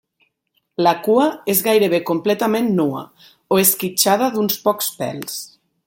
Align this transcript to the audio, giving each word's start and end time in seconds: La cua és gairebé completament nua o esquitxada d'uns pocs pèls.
La 0.85 0.93
cua 1.07 1.27
és 1.53 1.61
gairebé 1.67 1.99
completament 2.07 2.73
nua 2.81 3.05
o 3.57 3.61
esquitxada 3.67 4.35
d'uns 4.39 4.59
pocs 4.69 4.91
pèls. 5.05 5.39